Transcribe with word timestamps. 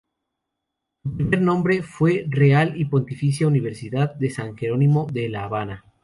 Su 1.03 1.15
primer 1.15 1.41
nombre 1.43 1.83
fue 1.83 2.25
Real 2.27 2.75
y 2.75 2.85
Pontificia 2.85 3.45
Universidad 3.45 4.15
de 4.15 4.31
San 4.31 4.57
Gerónimo 4.57 5.05
de 5.13 5.29
La 5.29 5.43
Habana. 5.43 5.85